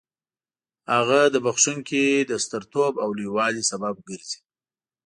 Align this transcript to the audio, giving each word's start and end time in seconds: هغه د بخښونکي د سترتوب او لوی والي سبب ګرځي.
هغه 0.93 1.19
د 1.33 1.35
بخښونکي 1.45 2.05
د 2.29 2.31
سترتوب 2.43 2.93
او 3.03 3.09
لوی 3.17 3.29
والي 3.35 3.63
سبب 3.71 3.95
ګرځي. 4.07 4.39